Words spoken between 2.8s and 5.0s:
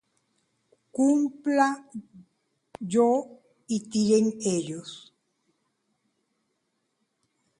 yo y tiren ellos.